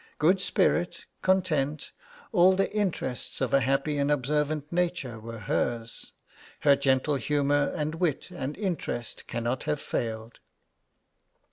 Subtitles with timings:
[0.17, 1.91] Good spirit, content,
[2.31, 6.13] all the interests of a happy and observant nature were hers.
[6.61, 10.39] Her gentle humour and wit and interest cannot have failed.